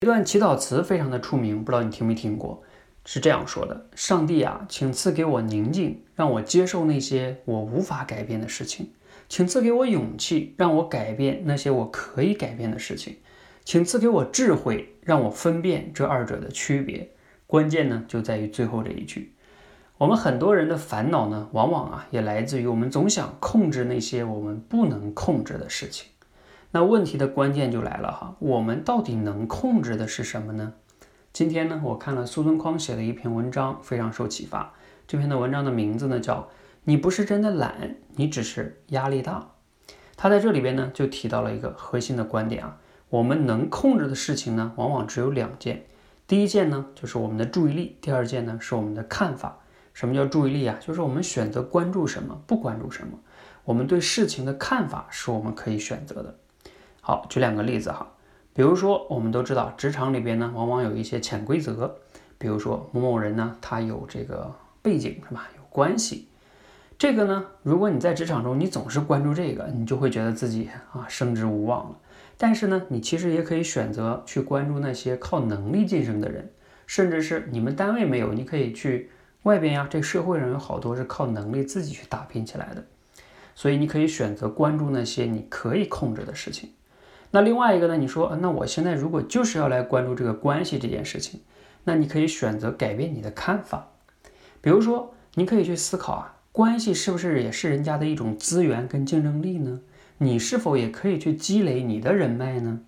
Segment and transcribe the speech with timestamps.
[0.00, 2.62] 一段祈祷词非常的出名，不知道你听没听过？
[3.06, 8.88] 是这样说的：上帝啊，请赐给我宁静，让我接受那些我无法改变的事情；
[9.26, 13.14] 请赐给我勇气，让我改变那些我可以改变的事情；
[13.64, 17.10] 请赐给我智慧，让我分辨这二者的区别。
[17.46, 19.34] 关键呢，就在于最后这一句。
[19.96, 26.10] 我们很多人的烦恼呢，往往啊，也来自于我们总想控制那些我们不能控制的事情。
[26.76, 30.74] 那问题的关键就来了哈，我们到底能控制的是什么呢？
[31.32, 34.74] 今天呢，我看了苏东框写的一篇文章，非常受启发。
[35.06, 36.50] 这篇的文章的名字呢叫
[36.84, 39.52] “你不是真的懒，你只是压力大”。
[40.18, 42.76] 他在这里边呢就提到了一个核心的观点啊，
[43.08, 45.86] 我们能控制的事情呢，往往只有两件。
[46.26, 49.60] 第一件呢就是我们的注意力，第二件呢是我们的看法。
[49.94, 50.76] 什么叫注意力啊？
[50.86, 53.18] 就是我们选择关注什么，不关注什么。
[53.64, 56.36] 我们对事情的看法是我们可以选择的。
[57.08, 58.04] 好，举两个例子哈。
[58.52, 61.98] 比如说，我们都知道职场里边呢，往往有一些潜规则。
[62.36, 65.46] 比如说某某人呢，他有这个背景是吧？
[65.56, 66.26] 有关系。
[66.98, 71.96] 这个呢，如果你在职场中你总是关注这个，你就会觉得自己啊升职无望了。
[72.36, 76.50] 但是呢，你其实也可以选择去关注那些靠能力晋升的人，
[76.88, 79.12] 甚至是你们单位没有，你可以去
[79.44, 79.86] 外边呀。
[79.88, 82.84] 这社会上有好多是靠能力自己去打拼起来的，
[83.54, 86.70] 所以你可以选择关注那些你可以控制的事情。
[87.36, 87.98] 那另外一个呢？
[87.98, 91.38] 你说，那我现在如果就是要来关注这个关系这件事情，
[91.84, 93.88] 那你可以选择改变你的看法。
[94.62, 99.82] 比如说，你可以去思考啊，关系是不是也是人家的一种资源跟竞争力呢？
[100.16, 102.80] 你是否也可以去积累你的人脉呢？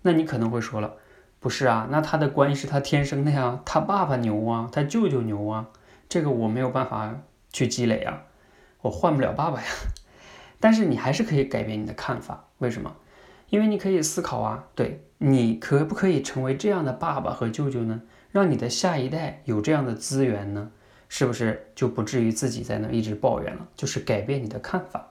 [0.00, 0.94] 那你可能会说了，
[1.38, 5.66] 不是啊，那他的关系是他天生的呀，他爸爸牛啊，他舅舅牛啊，
[6.08, 7.20] 这个我没有办法
[7.52, 8.22] 去积累啊，
[8.80, 9.68] 我换不了爸爸呀。
[10.58, 12.96] 但是你还是可以改变你的看法，为什么？
[13.50, 18.00] 因为你可以思考啊，对你可不可以成为这样的爸爸和舅舅呢？
[18.32, 20.70] 让你的下一代有这样的资源呢？
[21.08, 23.66] 是不是就不至于自己在那一直抱怨了？
[23.74, 25.08] 就是改变你的看法。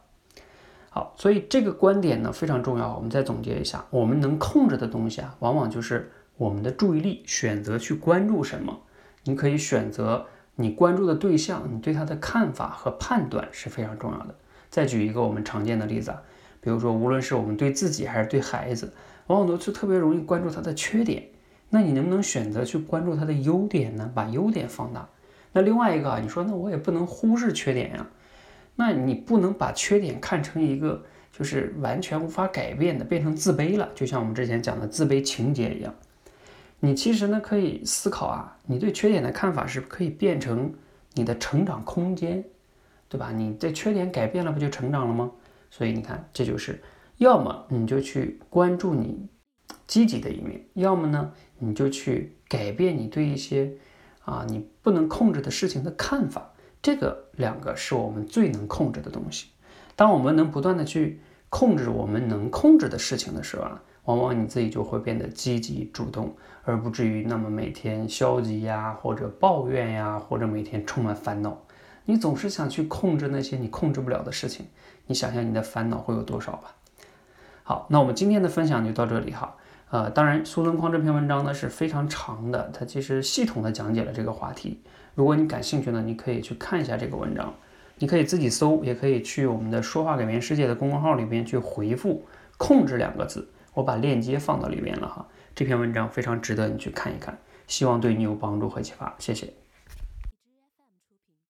[0.89, 2.95] 好，所以这个观点呢非常重要。
[2.95, 8.79] 我们再总结一下，我们能控制的东西啊，往往就是我们的注意力，选择去关注什么。
[9.25, 14.33] 你可以选择你关注的对象，你对他的看法和判断是非常重要的。
[14.69, 16.21] 再举一个我们常见的例子啊。
[16.61, 18.91] 比如说，无论是我们对自己还是对孩子，
[19.27, 21.23] 往往都是特别容易关注他的缺点。
[21.69, 24.11] 那你能不能选择去关注他的优点呢？
[24.13, 25.07] 把优点放大。
[25.53, 28.07] 那另外一个啊，你说那我也不能忽视缺点呀。
[28.75, 33.89] 那你不能把缺点看成一个就是完全无法改变的，变成自卑了。
[33.93, 35.93] 就像我们之前讲的自卑情节一样。
[36.79, 40.73] 你其实呢可以思考啊，你对缺点的看法是可以变成
[41.13, 42.43] 你的成长空间，
[43.09, 43.31] 对吧？
[43.31, 45.29] 你这缺点改变了，不就成长了吗？
[45.69, 46.81] 所以你看，这就是
[47.17, 49.27] 要么你就去关注你
[49.87, 53.73] 积极的一面，要么呢你就去改变你对一些
[54.25, 56.53] 啊你不能控制的事情的看法。
[56.81, 59.47] 这个两个是我们最能控制的东西。
[59.95, 61.19] 当我们能不断的去
[61.49, 71.61] 控制我们能控制的事情的时候啊，往往你自己就会变得积极主动，而不至于那么每天消极呀，或者抱怨呀，或者每天充满烦恼。
[72.05, 74.65] 你总是想去控制那些你控制不了的事情，
[75.07, 76.75] 你想想你的烦恼会有多少吧？
[77.63, 79.55] 好，那我们今天的分享就到这里哈。
[79.91, 84.81] 呃，当然苏东框这篇文章呢是非常长的，它其实系统的讲解了这个话题。
[85.15, 87.53] 如果你感兴趣呢，你可以去看一下这个文章，
[87.97, 92.25] 你可以自己搜，也可以去我们的说话改变世界的公众号里边去回复
[92.57, 95.27] “控制”两个字，我把链接放到里边了哈。
[95.55, 97.37] 这篇文章非常值得你去看一看，
[97.67, 99.53] 希望对你有帮助和启发，谢谢。